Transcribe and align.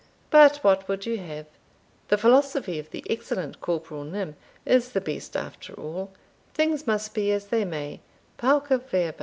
But 0.31 0.57
what 0.63 0.87
would 0.87 1.05
you 1.05 1.19
have? 1.19 1.45
The 2.07 2.17
philosophy 2.17 2.79
of 2.79 2.89
the 2.89 3.05
excellent 3.07 3.61
Corporal 3.61 4.03
Nym 4.03 4.35
is 4.65 4.93
the 4.93 4.99
best 4.99 5.37
after 5.37 5.73
all; 5.75 6.11
things 6.55 6.87
must 6.87 7.13
be 7.13 7.31
as 7.31 7.45
they 7.49 7.65
may 7.65 8.01
_pauca 8.39 8.81
verba. 8.81 9.19